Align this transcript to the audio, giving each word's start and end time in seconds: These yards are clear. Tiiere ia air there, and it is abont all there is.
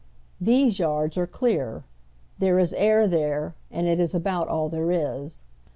These 0.41 0.79
yards 0.79 1.15
are 1.19 1.27
clear. 1.27 1.83
Tiiere 2.41 2.71
ia 2.73 2.79
air 2.79 3.07
there, 3.07 3.53
and 3.69 3.85
it 3.85 3.99
is 3.99 4.15
abont 4.15 4.47
all 4.47 4.67
there 4.67 4.89
is. 4.89 5.43